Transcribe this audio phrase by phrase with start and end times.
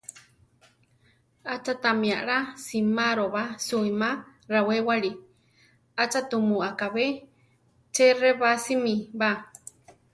[1.53, 4.09] ¿Acha tami alá simároba suíma
[4.51, 5.11] rawéwali?
[6.03, 7.05] ¿acha tumu akabé
[7.93, 9.29] cheʼrebásimi ba?